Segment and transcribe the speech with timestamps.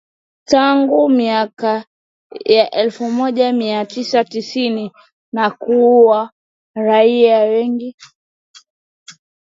[0.45, 1.85] tangu miaka
[2.45, 4.91] ya elfu moja mia tisa tisini
[5.33, 6.31] na kuua
[6.75, 7.95] raia wengi